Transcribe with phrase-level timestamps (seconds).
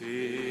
[0.00, 0.43] He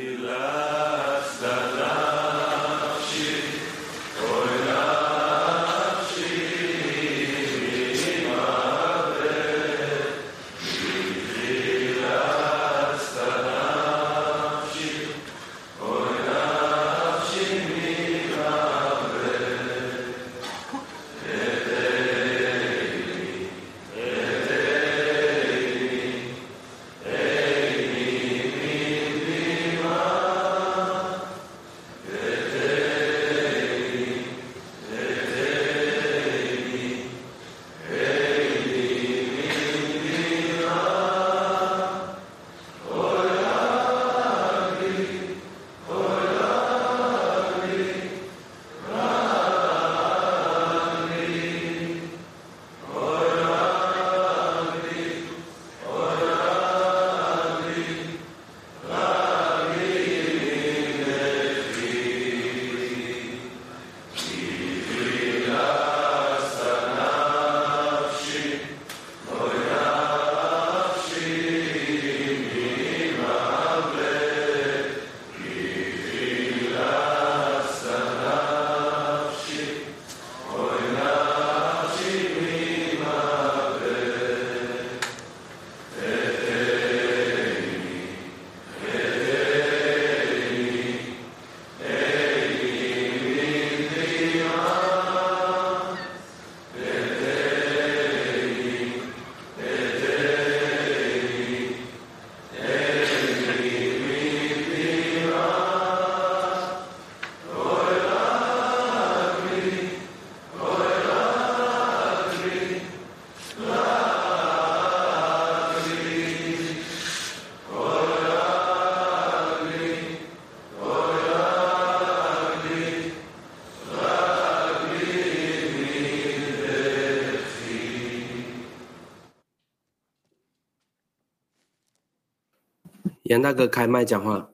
[133.33, 134.49] 严大哥开麦讲话。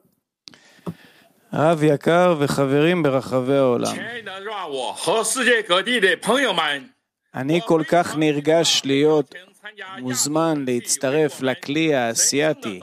[1.56, 6.88] רב יקר וחברים ברחבי העולם, 亲爱的让我和世界各地的朋友们
[7.34, 12.80] אני כל כך נרגש להיות 参加 מוזמן להצטרף לכלי האסייתי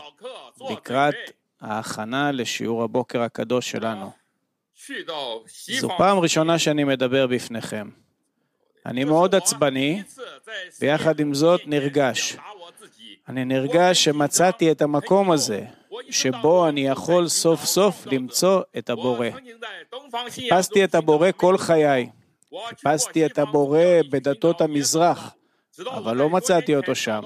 [0.70, 1.16] לקראת
[1.62, 4.12] ההכנה לשיעור הבוקר הקדוש שלנו.
[4.76, 7.90] 去到西 זו 方 פעם ראשונה שאני מדבר בפניכם.
[8.86, 10.04] אני מאוד עצבני,
[10.82, 12.38] ויחד עם זאת נרגש.
[13.30, 15.66] אני נרגש שמצאתי את המקום הזה,
[16.11, 19.29] שבו אני יכול סוף סוף למצוא את הבורא.
[20.29, 22.11] חיפשתי את הבורא כל חיי.
[22.69, 23.81] חיפשתי את הבורא
[24.11, 25.35] בדתות המזרח,
[25.87, 27.23] אבל לא מצאתי אותו שם.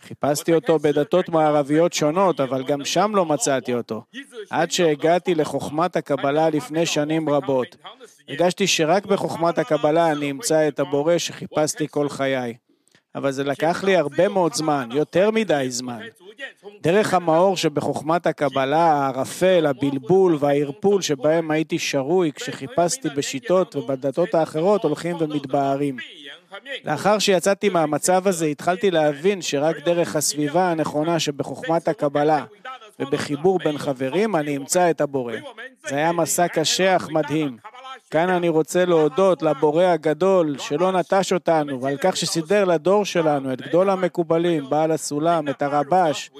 [0.00, 4.04] חיפשתי אותו בדתות מערביות שונות, אבל גם שם לא מצאתי אותו.
[4.50, 7.76] עד שהגעתי לחוכמת הקבלה לפני שנים רבות.
[8.28, 12.54] הרגשתי שרק בחוכמת הקבלה אני אמצא את הבורא שחיפשתי כל חיי.
[13.14, 15.98] אבל זה לקח לי הרבה מאוד זמן, יותר מדי זמן.
[16.82, 25.16] דרך המאור שבחוכמת הקבלה, הערפל, הבלבול והערפול שבהם הייתי שרוי כשחיפשתי בשיטות ובדתות האחרות הולכים
[25.20, 25.96] ומתבהרים.
[26.84, 32.44] לאחר שיצאתי מהמצב הזה התחלתי להבין שרק דרך הסביבה הנכונה שבחוכמת הקבלה
[33.00, 35.34] ובחיבור בין חברים אני אמצא את הבורא.
[35.86, 37.56] זה היה מסע קשה אך מדהים.
[38.12, 43.60] כאן אני רוצה להודות לבורא הגדול שלא נטש אותנו ועל כך שסידר לדור שלנו את
[43.60, 46.30] גדול המקובלים, בעל הסולם, את הרבש,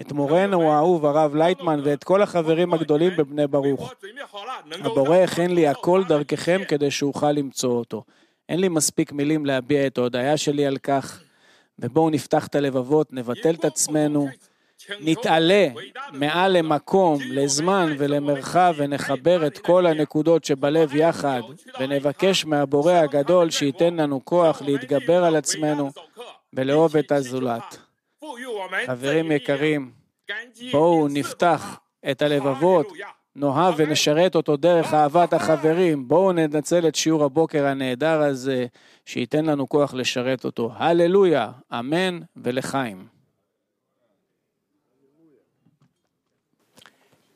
[0.00, 3.92] את מורנו האהוב הרב לייטמן ואת כל החברים הגדולים בבני ברוך.
[4.84, 8.04] הבורא הכין לי הכל דרככם כדי שאוכל למצוא אותו.
[8.48, 11.20] אין לי מספיק מילים להביע את ההודיה שלי על כך,
[11.78, 14.28] ובואו נפתח את הלבבות, נבטל את עצמנו,
[15.00, 15.68] נתעלה
[16.12, 21.40] מעל למקום, לזמן ולמרחב ונחבר את כל הנקודות שבלב יחד
[21.80, 25.90] ונבקש מהבורא הגדול שייתן לנו כוח להתגבר על עצמנו
[26.52, 27.78] ולאהוב את הזולת.
[28.86, 29.90] חברים יקרים,
[30.72, 31.78] בואו נפתח
[32.10, 32.86] את הלבבות,
[33.36, 36.08] נאהב ונשרת אותו דרך אהבת החברים.
[36.08, 38.66] בואו ננצל את שיעור הבוקר הנהדר הזה,
[39.06, 40.72] שייתן לנו כוח לשרת אותו.
[40.76, 43.19] הללויה, אמן ולחיים.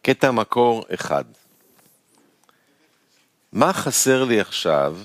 [0.07, 1.25] קטע מקור אחד.
[3.53, 4.99] מה חסר לי עכשיו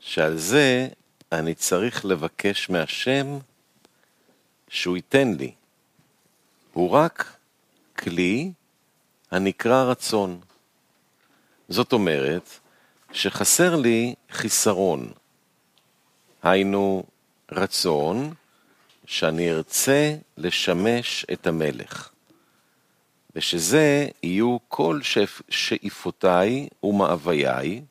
[0.00, 0.88] שעל זה
[1.32, 3.38] אני צריך לבקש מהשם
[4.68, 5.52] שהוא ייתן לי?
[6.72, 7.36] הוא רק
[7.98, 8.52] כלי
[9.30, 10.40] הנקרא רצון.
[11.68, 12.50] זאת אומרת
[13.12, 15.12] שחסר לי חיסרון,
[16.42, 17.04] היינו
[17.52, 18.34] רצון
[19.06, 22.10] שאני ארצה לשמש את המלך.
[23.34, 25.00] ושזה יהיו כל
[25.48, 27.82] שאיפותיי ומאוויי,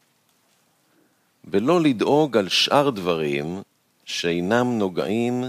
[1.46, 3.62] ולא לדאוג על שאר דברים
[4.06, 5.44] שאינם נוגעים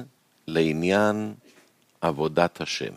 [0.46, 1.34] לעניין
[2.00, 2.94] עבודת השם.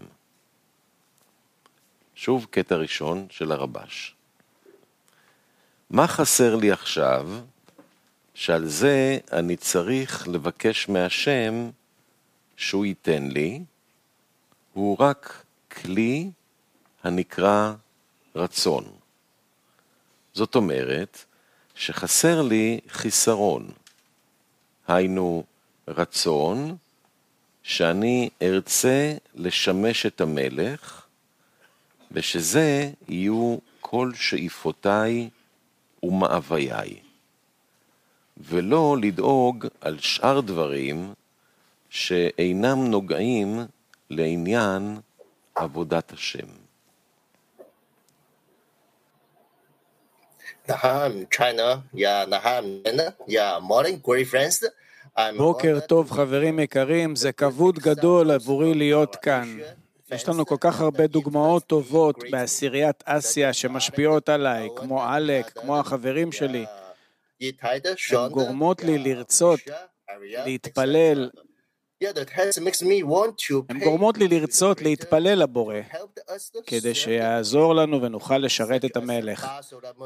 [2.15, 4.15] שוב קטע ראשון של הרבש.
[5.89, 7.29] מה חסר לי עכשיו
[8.33, 11.69] שעל זה אני צריך לבקש מהשם
[12.57, 13.63] שהוא ייתן לי,
[14.73, 16.31] הוא רק כלי
[17.03, 17.73] הנקרא
[18.35, 18.83] רצון.
[20.33, 21.25] זאת אומרת
[21.75, 23.71] שחסר לי חיסרון,
[24.87, 25.43] היינו
[25.87, 26.77] רצון
[27.63, 31.05] שאני ארצה לשמש את המלך,
[32.11, 35.29] ושזה יהיו כל שאיפותיי
[36.03, 36.99] ומאוויי,
[38.37, 41.13] ולא לדאוג על שאר דברים
[41.89, 43.59] שאינם נוגעים
[44.09, 44.99] לעניין
[45.55, 46.62] עבודת השם.
[55.37, 59.57] בוקר טוב חברים יקרים, זה כבוד גדול עבורי להיות כאן.
[60.11, 66.31] יש לנו כל כך הרבה דוגמאות טובות בעשיריית אסיה שמשפיעות עליי, כמו עלק, כמו החברים
[66.31, 66.65] שלי.
[67.41, 69.59] הן גורמות לי לרצות
[70.21, 71.29] להתפלל.
[73.69, 75.75] הן גורמות לי לרצות להתפלל לבורא,
[76.65, 79.47] כדי שיעזור לנו ונוכל לשרת את המלך.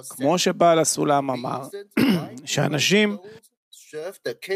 [0.10, 1.62] כמו שבעל הסולם אמר,
[2.46, 3.18] שאנשים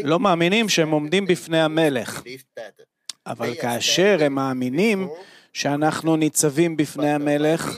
[0.04, 2.22] לא מאמינים שהם עומדים בפני המלך,
[3.26, 5.10] אבל כאשר הם מאמינים
[5.54, 7.70] שאנחנו ניצבים בפני המלך,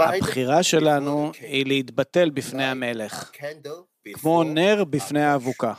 [0.00, 3.30] הבחירה שלנו היא להתבטל בפני המלך,
[4.12, 5.72] כמו נר בפני האבוקה.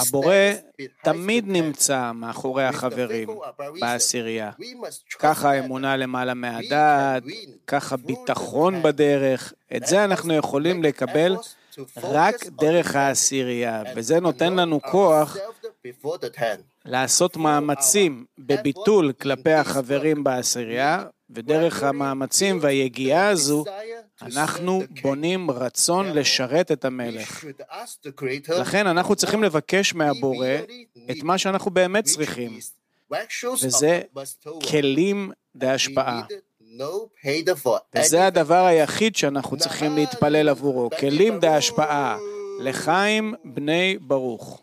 [0.00, 0.34] הבורא
[1.04, 3.28] תמיד נמצא מאחורי החברים
[3.80, 4.50] בעשירייה.
[5.18, 7.22] ככה האמונה למעלה מהדעת,
[7.66, 9.52] ככה ביטחון בדרך.
[9.76, 11.36] את זה אנחנו יכולים לקבל
[12.02, 15.36] רק דרך העשירייה, וזה נותן לנו כוח
[16.84, 21.04] לעשות מאמצים בביטול כלפי החברים בעשירייה,
[21.34, 23.64] ודרך המאמצים והיגיעה הזו,
[24.22, 27.44] אנחנו בונים רצון לשרת את המלך.
[28.48, 30.46] לכן אנחנו צריכים לבקש מהבורא
[31.10, 32.58] את מה שאנחנו באמת צריכים,
[33.62, 34.00] וזה
[34.70, 36.22] כלים להשפעה.
[37.96, 42.18] וזה הדבר היחיד שאנחנו צריכים להתפלל עבורו, כלים להשפעה,
[42.60, 44.62] לחיים בני ברוך.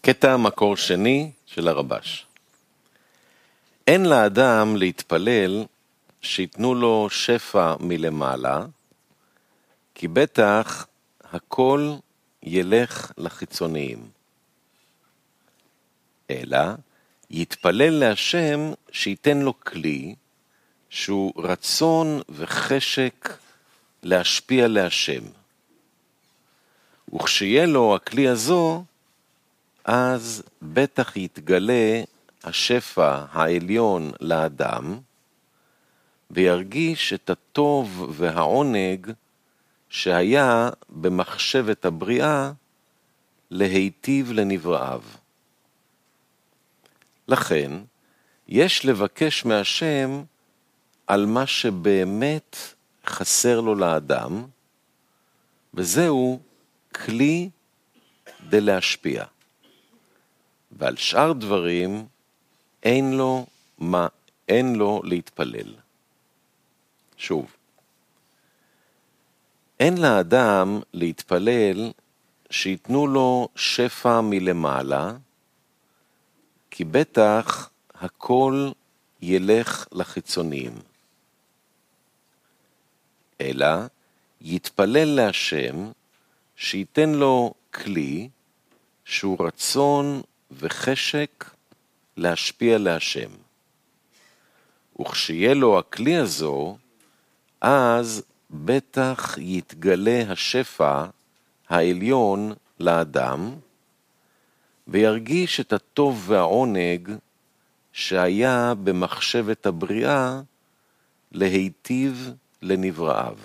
[0.00, 2.26] קטע מקור שני של הרבש.
[3.86, 5.64] אין לאדם להתפלל
[6.22, 8.66] שייתנו לו שפע מלמעלה,
[9.94, 10.86] כי בטח
[11.22, 11.94] הכל
[12.42, 14.08] ילך לחיצוניים.
[16.30, 16.58] אלא
[17.30, 20.14] יתפלל להשם שייתן לו כלי
[20.90, 23.38] שהוא רצון וחשק
[24.02, 25.22] להשפיע להשם.
[27.14, 28.84] וכשיהיה לו הכלי הזו,
[29.84, 32.02] אז בטח יתגלה
[32.44, 35.00] השפע העליון לאדם,
[36.30, 39.10] וירגיש את הטוב והעונג
[39.88, 42.52] שהיה במחשבת הבריאה
[43.50, 45.02] להיטיב לנבראיו.
[47.28, 47.72] לכן,
[48.48, 50.22] יש לבקש מהשם
[51.06, 52.56] על מה שבאמת
[53.06, 54.44] חסר לו לאדם,
[55.74, 56.40] וזהו
[56.92, 57.50] כלי
[58.48, 59.24] דלהשפיע.
[60.72, 62.06] ועל שאר דברים
[62.84, 63.46] אין לו
[63.78, 64.06] מה,
[64.48, 65.74] אין לו להתפלל.
[67.16, 67.56] שוב,
[69.80, 71.92] אין לאדם להתפלל
[72.50, 75.12] שייתנו לו שפע מלמעלה,
[76.70, 78.70] כי בטח הכל
[79.22, 80.72] ילך לחיצוניים.
[83.40, 83.66] אלא
[84.40, 85.90] יתפלל להשם
[86.56, 88.28] שייתן לו כלי
[89.04, 91.53] שהוא רצון וחשק
[92.16, 93.30] להשפיע להשם.
[95.00, 96.76] וכשיהיה לו הכלי הזו,
[97.60, 101.04] אז בטח יתגלה השפע
[101.68, 103.54] העליון לאדם,
[104.88, 107.10] וירגיש את הטוב והעונג
[107.92, 110.40] שהיה במחשבת הבריאה
[111.32, 113.36] להיטיב לנבראיו.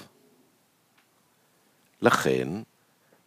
[2.02, 2.48] לכן,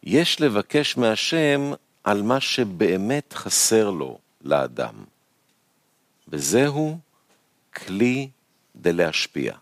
[0.03, 1.71] יש לבקש מהשם
[2.03, 5.03] על מה שבאמת חסר לו לאדם,
[6.33, 6.97] וזהו
[7.75, 8.29] כלי
[8.75, 9.53] דלהשפיע.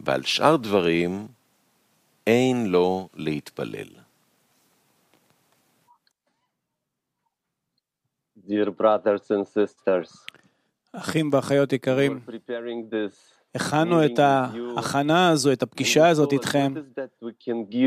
[0.00, 1.28] ועל שאר דברים
[2.26, 3.88] אין לו להתפלל.
[8.46, 10.10] Dear brothers and sisters,
[10.92, 12.20] אחים ואחיות יקרים,
[13.54, 16.74] הכנו את ההכנה הזו, את הפגישה הזאת איתכם,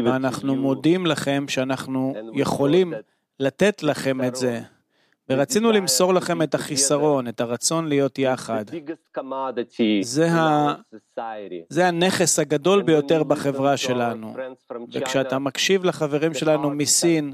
[0.06, 2.94] ואנחנו מודים לכם שאנחנו יכולים
[3.40, 4.62] לתת לכם את זה.
[5.32, 8.64] ורצינו למסור לכם את החיסרון, את הרצון להיות יחד.
[10.02, 10.74] זה, ה...
[11.70, 14.34] זה הנכס הגדול ביותר בחברה שלנו.
[14.94, 17.34] וכשאתה מקשיב לחברים שלנו מסין,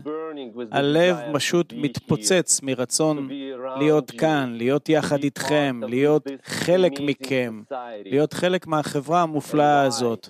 [0.72, 3.30] הלב פשוט מתפוצץ מרצון
[3.78, 7.62] להיות כאן, להיות יחד איתכם, להיות חלק מכם,
[8.06, 10.30] להיות חלק מהחברה המופלאה הזאת.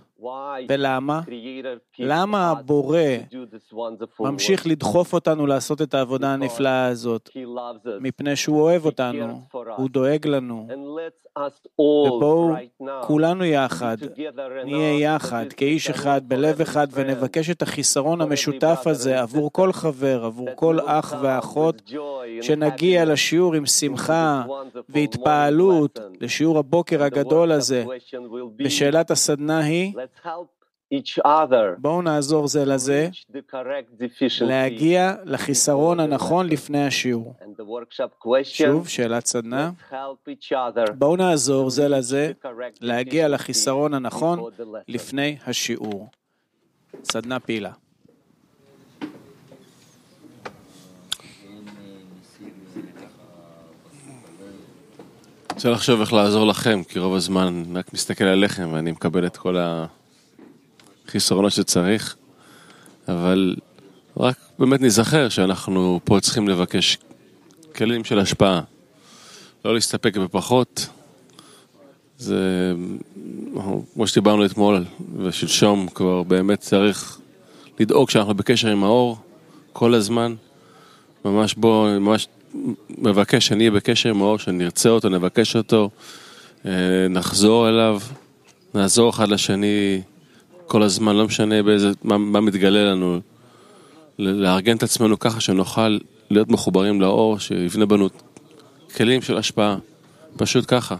[0.69, 1.21] ולמה?
[1.99, 2.99] למה הבורא
[4.19, 7.29] ממשיך לדחוף אותנו לעשות את העבודה הנפלאה הזאת?
[7.99, 9.41] מפני שהוא אוהב אותנו,
[9.75, 10.67] הוא דואג לנו.
[11.79, 12.53] ובואו
[13.01, 13.97] כולנו יחד,
[14.65, 20.47] נהיה יחד, כאיש אחד, בלב אחד, ונבקש את החיסרון המשותף הזה עבור כל חבר, עבור
[20.55, 21.91] כל אח ואחות,
[22.41, 24.43] שנגיע לשיעור עם שמחה
[24.89, 27.85] והתפעלות, לשיעור הבוקר הגדול הזה.
[28.59, 29.93] ושאלת הסדנה היא,
[31.79, 33.09] בואו נעזור זה לזה
[34.41, 37.33] להגיע לחיסרון הנכון לפני השיעור.
[38.43, 39.71] שוב, שאלת סדנה.
[40.97, 42.31] בואו נעזור זה לזה
[42.81, 44.39] להגיע לחיסרון הנכון
[44.87, 46.09] לפני השיעור.
[47.03, 47.71] סדנה פעילה.
[55.55, 59.37] רוצה לחשוב איך לעזור לכם, כי רוב הזמן אני רק מסתכל עליכם ואני מקבל את
[59.37, 59.57] כל
[61.07, 62.15] החסרונות שצריך,
[63.07, 63.55] אבל
[64.17, 66.97] רק באמת נזכר שאנחנו פה צריכים לבקש
[67.75, 68.61] כלים של השפעה,
[69.65, 70.87] לא להסתפק בפחות.
[72.17, 72.73] זה,
[73.93, 74.83] כמו שדיברנו אתמול
[75.17, 77.19] ושלשום, כבר באמת צריך
[77.79, 79.17] לדאוג שאנחנו בקשר עם האור
[79.73, 80.35] כל הזמן.
[81.25, 82.27] ממש בוא, ממש
[82.89, 85.89] מבקש שאני אהיה בקשר עם האור, שנרצה אותו, נבקש אותו,
[86.65, 86.71] אה,
[87.09, 87.99] נחזור אליו,
[88.73, 90.01] נעזור אחד לשני
[90.67, 93.19] כל הזמן, לא משנה באיזה, מה, מה מתגלה לנו,
[94.19, 95.97] לארגן את עצמנו ככה שנוכל
[96.29, 98.09] להיות מחוברים לאור, שיבנה בנו
[98.95, 99.77] כלים של השפעה,
[100.37, 100.95] פשוט ככה.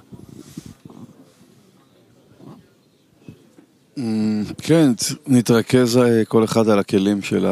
[4.57, 4.91] כן,
[5.27, 7.45] נתרכז אה, כל אחד על הכלים של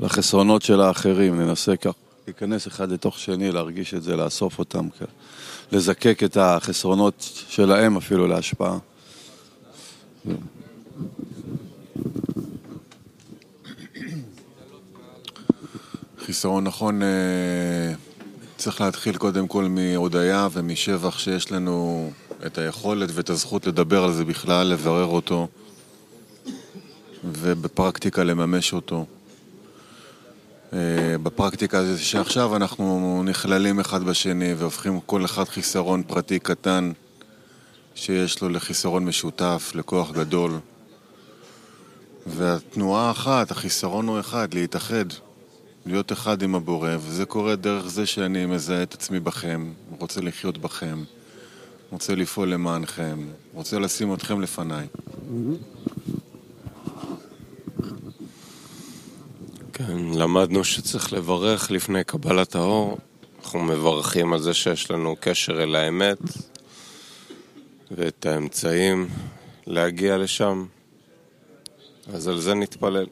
[0.00, 1.98] החסרונות של האחרים, ננסה ככה.
[2.26, 4.88] להיכנס אחד לתוך שני, להרגיש את זה, לאסוף אותם,
[5.72, 8.78] לזקק את החסרונות שלהם אפילו להשפעה.
[16.32, 17.08] חיסרון נכון, אה,
[18.56, 22.10] צריך להתחיל קודם כל מהודיה ומשבח שיש לנו
[22.46, 25.48] את היכולת ואת הזכות לדבר על זה בכלל, לברר אותו
[27.24, 29.06] ובפרקטיקה לממש אותו.
[30.72, 30.78] אה,
[31.22, 36.92] בפרקטיקה זה שעכשיו אנחנו נכללים אחד בשני והופכים כל אחד חיסרון פרטי קטן
[37.94, 40.58] שיש לו לחיסרון משותף, לכוח גדול.
[42.26, 45.04] והתנועה אחת, החיסרון הוא אחד, להתאחד,
[45.86, 50.58] להיות אחד עם הבורא, וזה קורה דרך זה שאני מזהה את עצמי בכם, רוצה לחיות
[50.58, 51.04] בכם,
[51.90, 54.86] רוצה לפעול למענכם, רוצה לשים אתכם לפניי.
[59.72, 62.98] כן, למדנו שצריך לברך לפני קבלת האור.
[63.44, 66.18] אנחנו מברכים על זה שיש לנו קשר אל האמת
[67.90, 69.08] ואת האמצעים
[69.66, 70.66] להגיע לשם.
[72.12, 73.06] אז על זה נתפלל.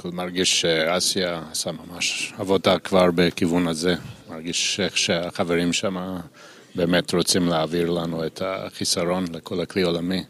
[0.00, 3.94] כל מרגיש שאסיה עשה ממש עבודה כבר בכיוון הזה.
[4.28, 6.16] מרגיש שהחברים שם
[6.74, 10.24] באמת רוצים להעביר לנו את החיסרון לכל הכלי עולמי.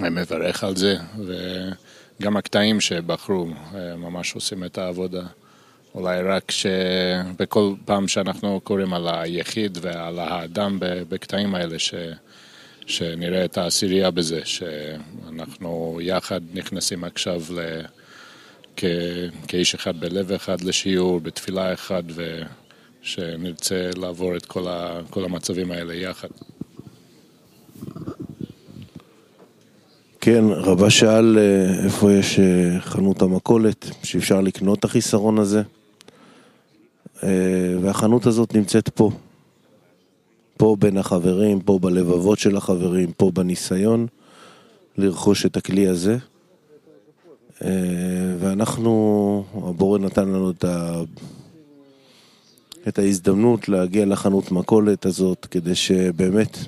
[0.00, 5.22] אני מברך על זה, וגם הקטעים שבחרו אה, ממש עושים את העבודה.
[5.94, 11.94] אולי רק שבכל פעם שאנחנו קוראים על היחיד ועל האדם בקטעים האלה, ש...
[12.86, 17.80] שנראה את העשירייה בזה, שאנחנו יחד נכנסים עכשיו ל...
[18.80, 18.84] כ...
[19.48, 22.02] כאיש אחד בלב אחד לשיעור, בתפילה אחד,
[23.02, 25.00] ושנרצה לעבור את כל, ה...
[25.10, 26.28] כל המצבים האלה יחד.
[30.20, 35.62] כן, רבה שאל אה, איפה יש אה, חנות המכולת, שאפשר לקנות את החיסרון הזה.
[37.22, 37.28] אה,
[37.82, 39.10] והחנות הזאת נמצאת פה.
[40.56, 44.06] פה בין החברים, פה בלבבות של החברים, פה בניסיון
[44.98, 46.16] לרכוש את הכלי הזה.
[48.38, 51.00] ואנחנו, הבורא נתן לנו את, ה...
[52.88, 56.58] את ההזדמנות להגיע לחנות מכולת הזאת כדי שבאמת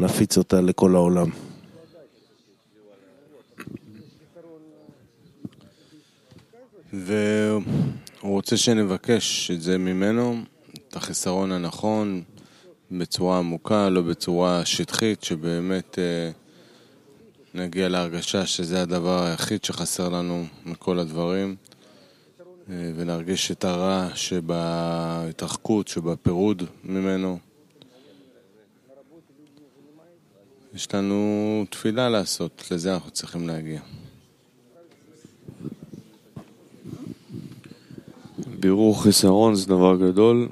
[0.00, 1.30] נפיץ אותה לכל העולם.
[6.92, 7.62] והוא
[8.22, 10.36] רוצה שנבקש את זה ממנו,
[10.88, 12.22] את החיסרון הנכון,
[12.90, 16.30] בצורה עמוקה, לא בצורה שטחית, שבאמת אה,
[17.54, 21.56] נגיע להרגשה שזה הדבר היחיד שחסר לנו מכל הדברים,
[22.70, 27.38] אה, ונרגיש את הרע שבהתרחקות, שבפירוד ממנו.
[30.74, 33.80] יש לנו תפילה לעשות, לזה אנחנו צריכים להגיע.
[38.60, 40.48] בירור חיסרון זה דבר גדול,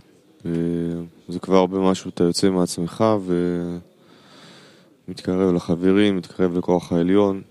[1.28, 3.04] זה כבר הרבה משהו, אתה יוצא מעצמך
[5.08, 7.42] ומתקרב לחברים, מתקרב לכוח העליון,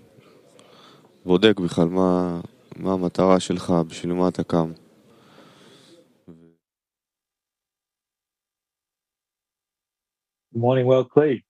[1.24, 2.40] בודק בכלל מה,
[2.76, 4.72] מה המטרה שלך, בשביל מה אתה קם.
[10.54, 11.40] morning well clean.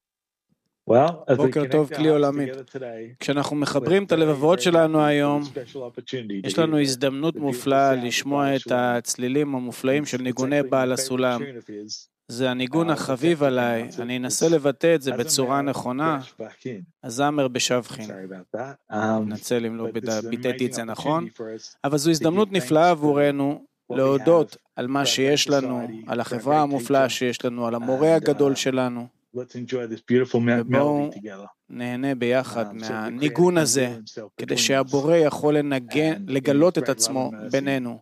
[1.37, 2.47] בוקר טוב, כלי עולמי.
[3.21, 5.43] כשאנחנו מחברים את הלבבות שלנו היום,
[6.45, 11.43] יש לנו הזדמנות מופלאה לשמוע את הצלילים המופלאים של ניגוני בעל הסולם.
[12.29, 16.21] זה הניגון החביב עליי, אני אנסה לבטא את זה בצורה נכונה.
[17.05, 18.11] הזמר בשבחין.
[18.91, 19.87] מתנצל אם לא
[20.31, 21.27] ביטאתי את זה נכון,
[21.85, 27.67] אבל זו הזדמנות נפלאה עבורנו להודות על מה שיש לנו, על החברה המופלאה שיש לנו,
[27.67, 29.07] על המורה הגדול שלנו.
[29.35, 31.11] ובואו
[31.71, 33.97] נהנה ביחד um, מהניגון הזה,
[34.37, 37.99] כדי שהבורא יכול לנגן, לגלות את עצמו בינינו,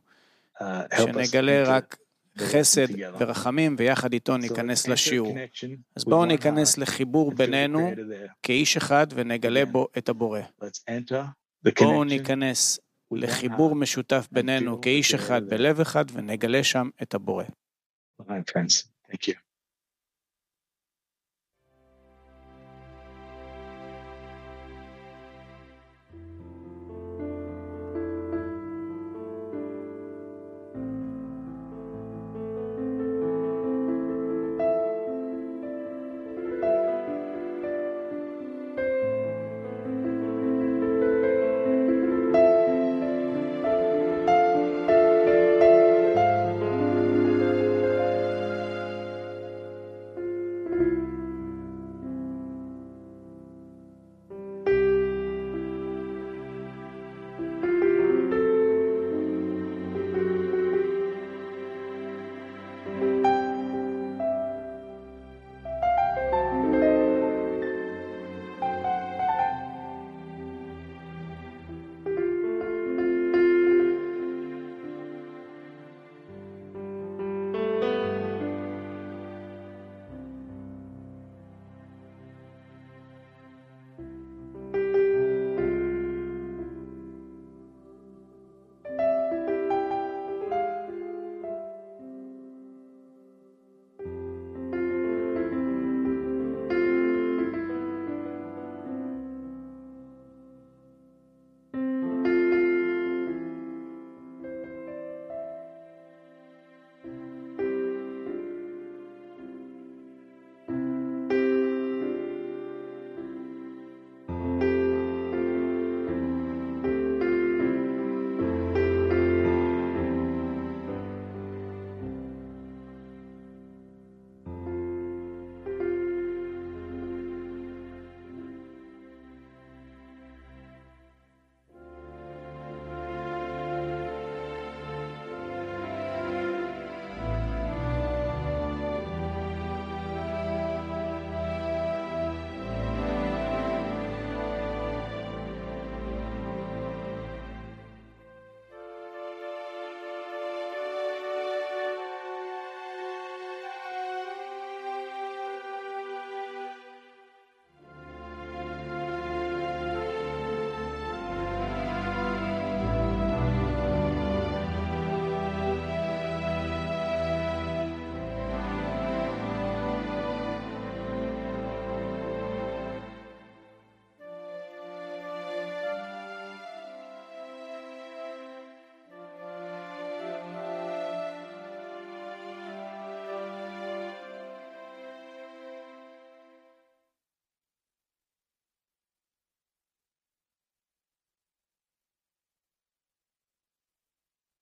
[0.59, 0.65] uh,
[0.97, 1.97] שנגלה רק
[2.39, 2.87] חסד
[3.19, 5.37] ורחמים, ויחד איתו ניכנס לשיעור.
[5.97, 7.91] אז בואו ניכנס לחיבור בינינו
[8.43, 10.41] כאיש אחד ונגלה בו את הבורא.
[11.81, 12.79] בואו ניכנס
[13.11, 17.45] לחיבור משותף בינינו כאיש אחד בלב אחד ונגלה שם את הבורא.
[18.23, 19.50] Thank you.